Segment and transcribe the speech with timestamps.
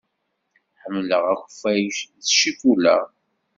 [0.81, 2.97] Ḥemmleɣ akeffay s ccikula.